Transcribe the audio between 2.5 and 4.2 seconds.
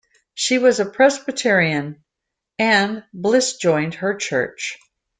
and Bliss joined her